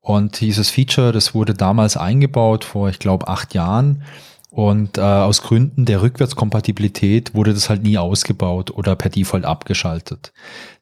[0.00, 4.02] Und dieses Feature, das wurde damals eingebaut vor, ich glaube, acht Jahren
[4.50, 10.32] und äh, aus Gründen der Rückwärtskompatibilität wurde das halt nie ausgebaut oder per Default abgeschaltet.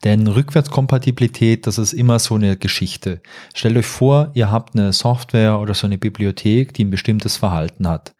[0.05, 3.21] Denn Rückwärtskompatibilität, das ist immer so eine Geschichte.
[3.55, 7.87] Stellt euch vor, ihr habt eine Software oder so eine Bibliothek, die ein bestimmtes Verhalten
[7.87, 8.15] hat.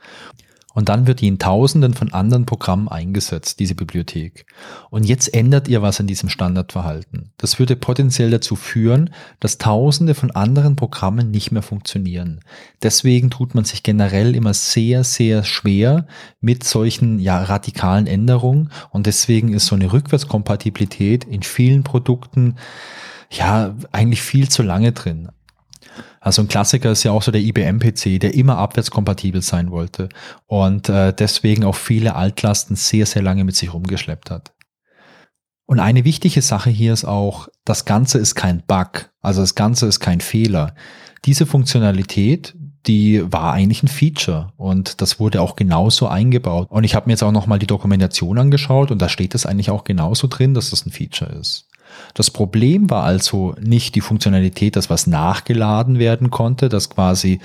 [0.79, 4.47] Und dann wird die in Tausenden von anderen Programmen eingesetzt, diese Bibliothek.
[4.91, 7.33] Und jetzt ändert ihr was an diesem Standardverhalten.
[7.37, 9.11] Das würde potenziell dazu führen,
[9.41, 12.43] dass Tausende von anderen Programmen nicht mehr funktionieren.
[12.81, 16.07] Deswegen tut man sich generell immer sehr, sehr schwer
[16.41, 18.71] mit solchen ja, radikalen Änderungen.
[18.91, 22.55] Und deswegen ist so eine Rückwärtskompatibilität in vielen Produkten
[23.33, 25.29] ja eigentlich viel zu lange drin.
[26.21, 30.09] Also ein Klassiker ist ja auch so der IBM-PC, der immer abwärtskompatibel sein wollte
[30.47, 34.53] und äh, deswegen auch viele Altlasten sehr, sehr lange mit sich rumgeschleppt hat.
[35.67, 39.87] Und eine wichtige Sache hier ist auch, das Ganze ist kein Bug, also das Ganze
[39.87, 40.75] ist kein Fehler.
[41.27, 42.55] Diese Funktionalität,
[42.87, 46.69] die war eigentlich ein Feature und das wurde auch genauso eingebaut.
[46.71, 49.71] Und ich habe mir jetzt auch nochmal die Dokumentation angeschaut und da steht es eigentlich
[49.71, 51.69] auch genauso drin, dass das ein Feature ist.
[52.15, 57.41] Das Problem war also nicht die Funktionalität, dass was nachgeladen werden konnte, dass quasi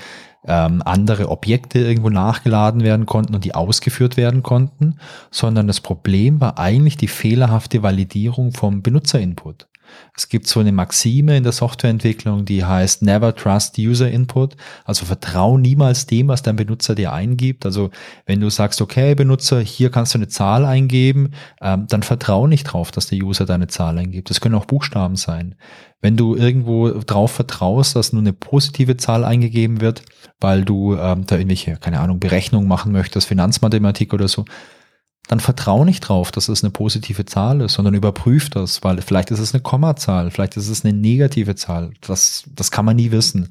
[0.46, 4.96] ähm, andere Objekte irgendwo nachgeladen werden konnten und die ausgeführt werden konnten,
[5.30, 9.66] sondern das Problem war eigentlich die fehlerhafte Validierung vom Benutzerinput.
[10.16, 14.56] Es gibt so eine Maxime in der Softwareentwicklung, die heißt Never Trust User Input.
[14.84, 17.66] Also vertrau niemals dem, was dein Benutzer dir eingibt.
[17.66, 17.90] Also
[18.26, 22.64] wenn du sagst, okay, Benutzer, hier kannst du eine Zahl eingeben, ähm, dann vertrau nicht
[22.64, 24.30] drauf, dass der User deine Zahl eingibt.
[24.30, 25.56] Das können auch Buchstaben sein.
[26.00, 30.02] Wenn du irgendwo drauf vertraust, dass nur eine positive Zahl eingegeben wird,
[30.38, 34.44] weil du ähm, da irgendwelche, keine Ahnung, Berechnungen machen möchtest, Finanzmathematik oder so,
[35.28, 39.30] dann vertrau nicht drauf, dass es eine positive Zahl ist, sondern überprüf das, weil vielleicht
[39.30, 41.92] ist es eine Kommazahl, vielleicht ist es eine negative Zahl.
[42.02, 43.48] Das, das kann man nie wissen.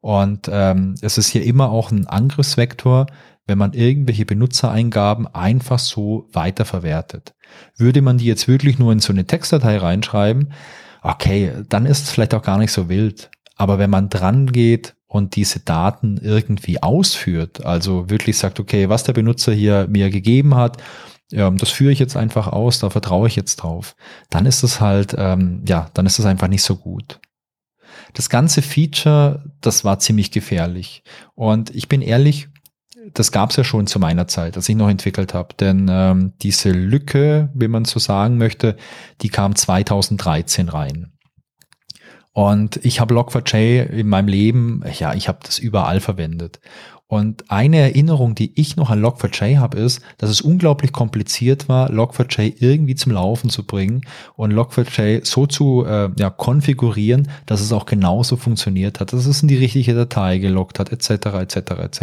[0.00, 3.06] Und ähm, es ist hier immer auch ein Angriffsvektor,
[3.46, 7.34] wenn man irgendwelche Benutzereingaben einfach so weiterverwertet.
[7.76, 10.52] Würde man die jetzt wirklich nur in so eine Textdatei reinschreiben,
[11.02, 13.30] okay, dann ist es vielleicht auch gar nicht so wild.
[13.56, 19.04] Aber wenn man dran geht und diese Daten irgendwie ausführt, also wirklich sagt, okay, was
[19.04, 20.78] der Benutzer hier mir gegeben hat,
[21.32, 23.96] ähm, das führe ich jetzt einfach aus, da vertraue ich jetzt drauf,
[24.30, 27.20] dann ist es halt, ähm, ja, dann ist es einfach nicht so gut.
[28.14, 31.02] Das ganze Feature, das war ziemlich gefährlich.
[31.34, 32.48] Und ich bin ehrlich,
[33.14, 35.54] das gab es ja schon zu meiner Zeit, als ich noch entwickelt habe.
[35.58, 38.76] Denn ähm, diese Lücke, wenn man so sagen möchte,
[39.22, 41.12] die kam 2013 rein.
[42.34, 46.60] Und ich habe Log4j in meinem Leben, ja, ich habe das überall verwendet.
[47.12, 51.90] Und eine Erinnerung, die ich noch an Log4j habe, ist, dass es unglaublich kompliziert war,
[51.90, 54.00] Log4j irgendwie zum Laufen zu bringen
[54.34, 59.42] und Log4j so zu äh, ja, konfigurieren, dass es auch genauso funktioniert hat, dass es
[59.42, 62.02] in die richtige Datei gelockt hat, etc., etc., etc.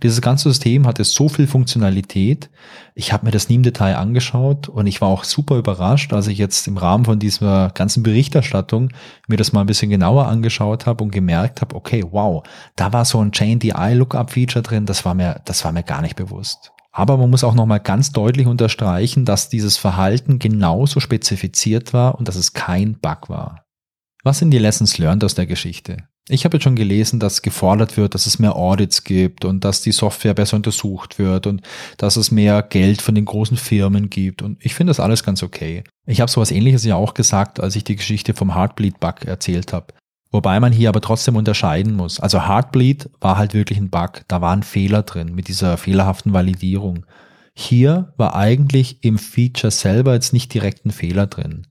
[0.00, 2.50] Dieses ganze System hatte so viel Funktionalität.
[2.94, 6.28] Ich habe mir das nie im Detail angeschaut und ich war auch super überrascht, als
[6.28, 8.90] ich jetzt im Rahmen von dieser ganzen Berichterstattung
[9.26, 12.44] mir das mal ein bisschen genauer angeschaut habe und gemerkt habe, okay, wow,
[12.76, 15.82] da war so ein Chain DI Lookup Pop-up-Feature drin, das war mir, das war mir
[15.82, 16.72] gar nicht bewusst.
[16.92, 22.28] Aber man muss auch nochmal ganz deutlich unterstreichen, dass dieses Verhalten genauso spezifiziert war und
[22.28, 23.64] dass es kein Bug war.
[24.22, 25.96] Was sind die Lessons learned aus der Geschichte?
[26.28, 29.80] Ich habe jetzt schon gelesen, dass gefordert wird, dass es mehr Audits gibt und dass
[29.80, 31.62] die Software besser untersucht wird und
[31.96, 34.42] dass es mehr Geld von den großen Firmen gibt.
[34.42, 35.82] Und ich finde das alles ganz okay.
[36.06, 39.94] Ich habe sowas ähnliches ja auch gesagt, als ich die Geschichte vom Heartbleed-Bug erzählt habe.
[40.32, 42.20] Wobei man hier aber trotzdem unterscheiden muss.
[42.20, 44.22] Also Heartbleed war halt wirklich ein Bug.
[44.28, 47.04] Da war ein Fehler drin mit dieser fehlerhaften Validierung.
[47.52, 51.66] Hier war eigentlich im Feature selber jetzt nicht direkt ein Fehler drin.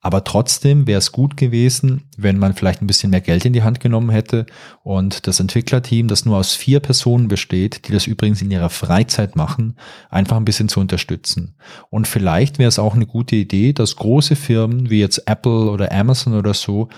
[0.00, 3.62] Aber trotzdem wäre es gut gewesen, wenn man vielleicht ein bisschen mehr Geld in die
[3.62, 4.44] Hand genommen hätte
[4.82, 9.34] und das Entwicklerteam, das nur aus vier Personen besteht, die das übrigens in ihrer Freizeit
[9.34, 9.76] machen,
[10.10, 11.56] einfach ein bisschen zu unterstützen.
[11.88, 15.90] Und vielleicht wäre es auch eine gute Idee, dass große Firmen wie jetzt Apple oder
[15.90, 16.90] Amazon oder so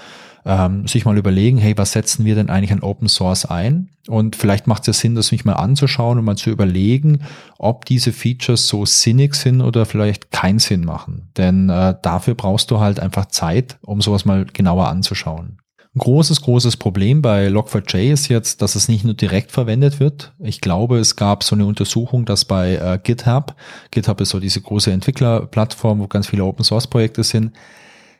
[0.46, 3.88] ähm, sich mal überlegen, hey, was setzen wir denn eigentlich an Open Source ein?
[4.06, 7.22] Und vielleicht macht es ja Sinn, das mich mal anzuschauen und mal zu überlegen,
[7.58, 11.30] ob diese Features so sinnig sind oder vielleicht keinen Sinn machen.
[11.36, 15.58] Denn äh, dafür brauchst du halt einfach Zeit, um sowas mal genauer anzuschauen.
[15.96, 20.34] Ein großes, großes Problem bei Log4j ist jetzt, dass es nicht nur direkt verwendet wird.
[20.38, 23.56] Ich glaube, es gab so eine Untersuchung, dass bei äh, GitHub,
[23.90, 27.52] GitHub ist so diese große Entwicklerplattform, wo ganz viele Open Source Projekte sind,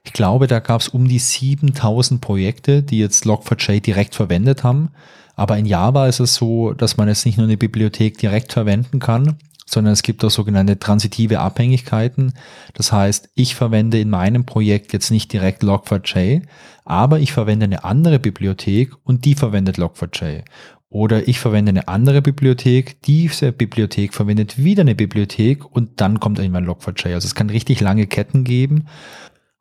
[0.06, 4.90] ich glaube, da gab es um die 7000 Projekte, die jetzt Log4j direkt verwendet haben.
[5.34, 9.00] Aber in Java ist es so, dass man jetzt nicht nur eine Bibliothek direkt verwenden
[9.00, 12.34] kann, sondern es gibt auch sogenannte transitive Abhängigkeiten.
[12.72, 16.42] Das heißt, ich verwende in meinem Projekt jetzt nicht direkt Log4j,
[16.84, 20.44] aber ich verwende eine andere Bibliothek und die verwendet Log4j.
[20.88, 26.38] Oder ich verwende eine andere Bibliothek, diese Bibliothek verwendet wieder eine Bibliothek und dann kommt
[26.38, 27.12] irgendwann Log4j.
[27.12, 28.86] Also es kann richtig lange Ketten geben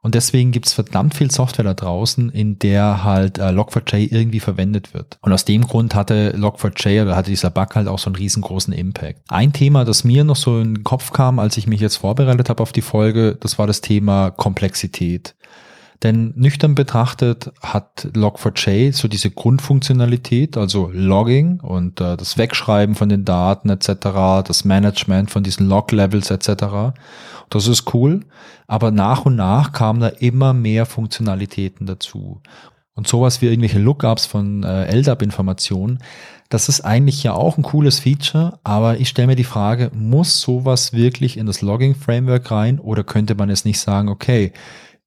[0.06, 4.40] und deswegen gibt es verdammt viel Software da draußen, in der halt äh, Log4j irgendwie
[4.40, 5.18] verwendet wird.
[5.24, 8.72] Und aus dem Grund hatte Log4j oder hatte dieser Bug halt auch so einen riesengroßen
[8.72, 9.22] Impact.
[9.30, 12.50] Ein Thema, das mir noch so in den Kopf kam, als ich mich jetzt vorbereitet
[12.50, 15.34] habe auf die Folge, das war das Thema Komplexität.
[16.06, 23.10] Denn nüchtern betrachtet hat Log4j so diese Grundfunktionalität, also Logging und äh, das Wegschreiben von
[23.10, 26.94] den Daten etc., das Management von diesen Log-Levels etc.
[27.50, 28.20] Das ist cool,
[28.68, 32.40] aber nach und nach kamen da immer mehr Funktionalitäten dazu.
[32.94, 36.04] Und sowas wie irgendwelche Lookups von äh, LDAP-Informationen,
[36.50, 40.40] das ist eigentlich ja auch ein cooles Feature, aber ich stelle mir die Frage, muss
[40.40, 44.54] sowas wirklich in das Logging-Framework rein oder könnte man es nicht sagen, okay,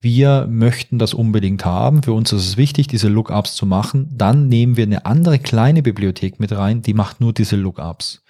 [0.01, 4.47] wir möchten das unbedingt haben, für uns ist es wichtig, diese Lookups zu machen, dann
[4.47, 8.23] nehmen wir eine andere kleine Bibliothek mit rein, die macht nur diese Lookups.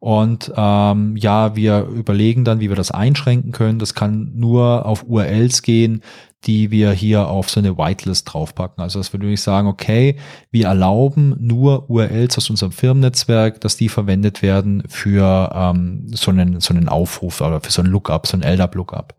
[0.00, 3.80] Und ähm, ja, wir überlegen dann, wie wir das einschränken können.
[3.80, 6.02] Das kann nur auf URLs gehen,
[6.44, 8.80] die wir hier auf so eine Whitelist draufpacken.
[8.80, 10.16] Also dass wir nämlich sagen, okay,
[10.52, 16.60] wir erlauben nur URLs aus unserem Firmennetzwerk, dass die verwendet werden für ähm, so, einen,
[16.60, 19.14] so einen Aufruf oder für so ein Lookup, so ein LDAP-Lookup.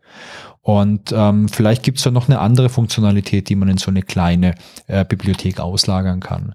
[0.62, 4.02] Und ähm, vielleicht gibt es ja noch eine andere Funktionalität, die man in so eine
[4.02, 4.54] kleine
[4.86, 6.54] äh, Bibliothek auslagern kann.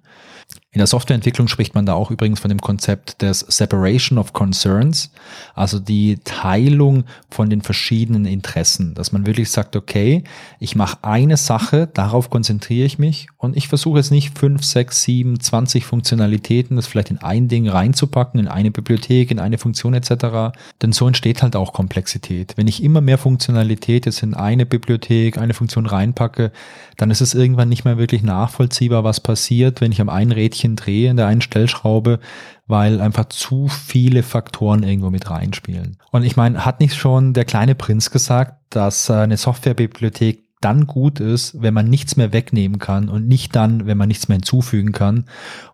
[0.76, 5.10] In der Softwareentwicklung spricht man da auch übrigens von dem Konzept des Separation of Concerns,
[5.54, 10.26] also die Teilung von den verschiedenen Interessen, dass man wirklich sagt, okay,
[10.60, 15.02] ich mache eine Sache, darauf konzentriere ich mich und ich versuche jetzt nicht fünf, sechs,
[15.02, 19.94] sieben, zwanzig Funktionalitäten, das vielleicht in ein Ding reinzupacken, in eine Bibliothek, in eine Funktion
[19.94, 20.58] etc.
[20.82, 22.52] Denn so entsteht halt auch Komplexität.
[22.58, 26.52] Wenn ich immer mehr Funktionalität jetzt in eine Bibliothek, eine Funktion reinpacke,
[26.98, 30.65] dann ist es irgendwann nicht mehr wirklich nachvollziehbar, was passiert, wenn ich am einen Rädchen
[30.66, 32.20] Rädchen drehe in der einen Stellschraube,
[32.68, 35.98] weil einfach zu viele Faktoren irgendwo mit reinspielen.
[36.12, 41.20] Und ich meine, hat nicht schon der kleine Prinz gesagt, dass eine Softwarebibliothek dann gut
[41.20, 44.94] ist, wenn man nichts mehr wegnehmen kann und nicht dann, wenn man nichts mehr hinzufügen
[44.94, 45.26] kann.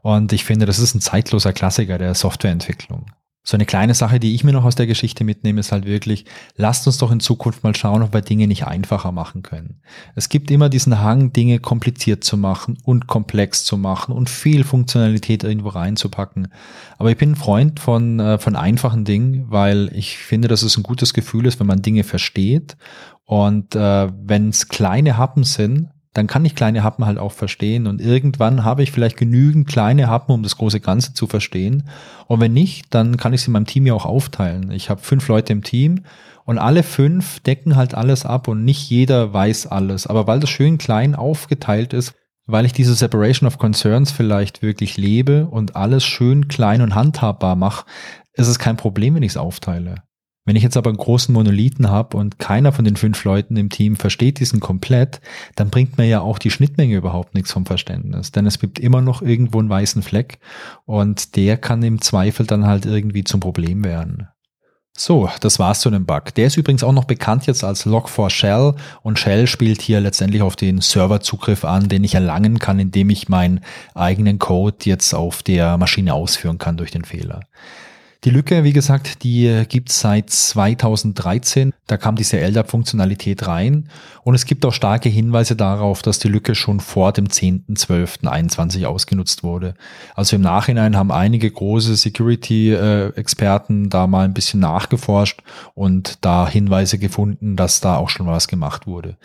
[0.02, 3.06] Und ich finde, das ist ein zeitloser Klassiker der Softwareentwicklung.
[3.44, 6.26] So eine kleine Sache, die ich mir noch aus der Geschichte mitnehme, ist halt wirklich,
[6.58, 9.82] lasst uns doch in Zukunft mal schauen, ob wir Dinge nicht einfacher machen können.
[10.16, 14.64] Es gibt immer diesen Hang, Dinge kompliziert zu machen und komplex zu machen und viel
[14.64, 16.50] Funktionalität irgendwo reinzupacken.
[17.00, 20.78] Aber ich bin ein Freund von, äh, von einfachen Dingen, weil ich finde, dass es
[20.78, 22.78] ein gutes Gefühl ist, wenn man Dinge versteht.
[23.26, 27.88] Und äh, wenn es kleine Happen sind, dann kann ich kleine Happen halt auch verstehen
[27.88, 31.84] und irgendwann habe ich vielleicht genügend kleine Happen, um das große Ganze zu verstehen.
[32.28, 34.72] Und wenn nicht, dann kann ich sie in meinem Team ja auch aufteilen.
[34.72, 36.04] Ich habe fünf Leute im Team
[36.44, 40.06] und alle fünf decken halt alles ab und nicht jeder weiß alles.
[40.06, 42.14] Aber weil das schön klein aufgeteilt ist,
[42.46, 47.56] weil ich diese Separation of Concerns vielleicht wirklich lebe und alles schön klein und handhabbar
[47.56, 47.86] mache,
[48.34, 50.04] ist es kein Problem, wenn ich es aufteile.
[50.44, 53.70] Wenn ich jetzt aber einen großen Monolithen habe und keiner von den fünf Leuten im
[53.70, 55.22] Team versteht diesen komplett,
[55.56, 58.32] dann bringt mir ja auch die Schnittmenge überhaupt nichts vom Verständnis.
[58.32, 60.40] Denn es gibt immer noch irgendwo einen weißen Fleck
[60.86, 64.30] und der kann im Zweifel dann halt irgendwie zum Problem werden.
[64.98, 66.34] So, das war's zu dem Bug.
[66.36, 70.56] Der ist übrigens auch noch bekannt jetzt als Log4Shell und Shell spielt hier letztendlich auf
[70.56, 73.62] den Serverzugriff an, den ich erlangen kann, indem ich meinen
[73.94, 77.42] eigenen Code jetzt auf der Maschine ausführen kann durch den Fehler.
[78.24, 81.74] Die Lücke, wie gesagt, die gibt's seit 2013.
[81.88, 83.90] Da kam diese LDAP-Funktionalität rein.
[84.24, 89.42] Und es gibt auch starke Hinweise darauf, dass die Lücke schon vor dem 10.12.21 ausgenutzt
[89.44, 89.74] wurde.
[90.14, 95.42] Also im Nachhinein haben einige große Security-Experten da mal ein bisschen nachgeforscht
[95.74, 99.18] und da Hinweise gefunden, dass da auch schon was gemacht wurde.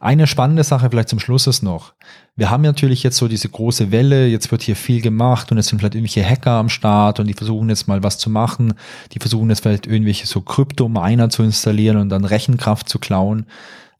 [0.00, 1.92] Eine spannende Sache vielleicht zum Schluss ist noch.
[2.36, 5.66] Wir haben natürlich jetzt so diese große Welle, jetzt wird hier viel gemacht und es
[5.66, 8.74] sind vielleicht irgendwelche Hacker am Start und die versuchen jetzt mal was zu machen.
[9.12, 13.46] Die versuchen jetzt vielleicht irgendwelche so Kryptominer zu installieren und dann Rechenkraft zu klauen.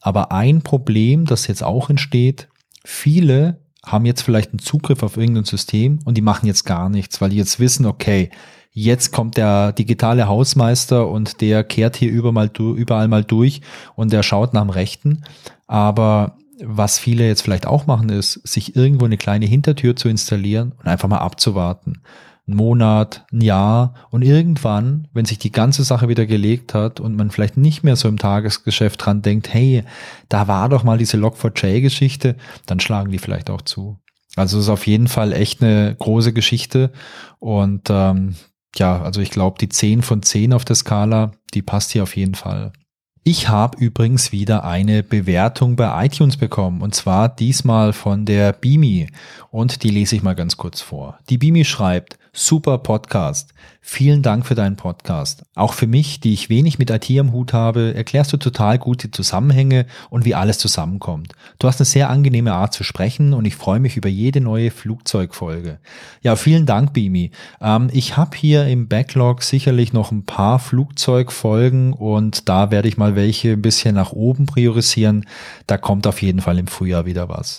[0.00, 2.48] Aber ein Problem, das jetzt auch entsteht,
[2.84, 7.20] viele haben jetzt vielleicht einen Zugriff auf irgendein System und die machen jetzt gar nichts,
[7.20, 8.30] weil die jetzt wissen, okay,
[8.72, 13.60] jetzt kommt der digitale Hausmeister und der kehrt hier überall mal durch
[13.96, 15.24] und der schaut nach dem Rechten.
[15.66, 20.72] Aber was viele jetzt vielleicht auch machen, ist, sich irgendwo eine kleine Hintertür zu installieren
[20.78, 22.02] und einfach mal abzuwarten.
[22.46, 27.16] Ein Monat, ein Jahr und irgendwann, wenn sich die ganze Sache wieder gelegt hat und
[27.16, 29.84] man vielleicht nicht mehr so im Tagesgeschäft dran denkt, hey,
[30.28, 33.98] da war doch mal diese Log4j-Geschichte, dann schlagen die vielleicht auch zu.
[34.36, 36.92] Also es ist auf jeden Fall echt eine große Geschichte
[37.38, 38.36] und ähm,
[38.76, 42.16] ja, also ich glaube, die 10 von 10 auf der Skala, die passt hier auf
[42.16, 42.72] jeden Fall.
[43.22, 49.08] Ich habe übrigens wieder eine Bewertung bei iTunes bekommen und zwar diesmal von der Bimi
[49.50, 51.18] und die lese ich mal ganz kurz vor.
[51.28, 53.54] Die Bimi schreibt, Super Podcast.
[53.80, 55.42] Vielen Dank für deinen Podcast.
[55.56, 59.02] Auch für mich, die ich wenig mit IT am Hut habe, erklärst du total gut
[59.02, 61.32] die Zusammenhänge und wie alles zusammenkommt.
[61.58, 64.70] Du hast eine sehr angenehme Art zu sprechen und ich freue mich über jede neue
[64.70, 65.80] Flugzeugfolge.
[66.22, 67.32] Ja, vielen Dank, Bimi.
[67.60, 72.96] Ähm, ich habe hier im Backlog sicherlich noch ein paar Flugzeugfolgen und da werde ich
[72.96, 75.26] mal welche ein bisschen nach oben priorisieren.
[75.66, 77.58] Da kommt auf jeden Fall im Frühjahr wieder was.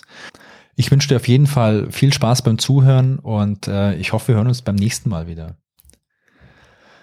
[0.74, 4.34] Ich wünsche dir auf jeden Fall viel Spaß beim Zuhören und äh, ich hoffe, wir
[4.36, 5.56] hören uns beim nächsten Mal wieder.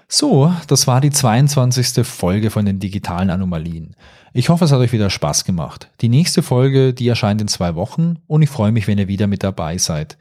[0.08, 2.04] So, das war die 22.
[2.06, 3.96] Folge von den digitalen Anomalien.
[4.34, 5.92] Ich hoffe, es hat euch wieder Spaß gemacht.
[6.02, 9.28] Die nächste Folge, die erscheint in zwei Wochen und ich freue mich, wenn ihr wieder
[9.28, 10.18] mit dabei seid.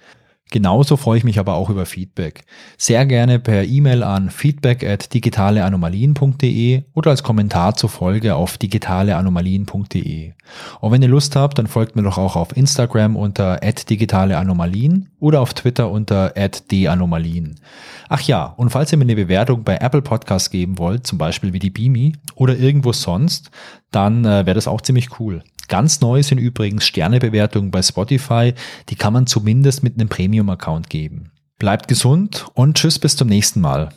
[0.51, 2.45] Genauso freue ich mich aber auch über Feedback.
[2.79, 10.33] Sehr gerne per E-Mail an feedback at digitaleanomalien.de oder als Kommentar zur Folge auf digitaleanomalien.de.
[10.81, 15.43] Und wenn ihr Lust habt, dann folgt mir doch auch auf Instagram unter digitaleanomalien oder
[15.43, 16.33] auf Twitter unter
[16.71, 17.57] @danomalien.
[18.09, 21.53] Ach ja, und falls ihr mir eine Bewertung bei Apple Podcasts geben wollt, zum Beispiel
[21.53, 23.51] wie die Beamy oder irgendwo sonst,
[23.91, 25.43] dann äh, wäre das auch ziemlich cool.
[25.69, 28.55] Ganz neu sind übrigens Sternebewertungen bei Spotify.
[28.89, 31.31] Die kann man zumindest mit einem Premium-Account geben.
[31.59, 33.91] Bleibt gesund und tschüss bis zum nächsten Mal.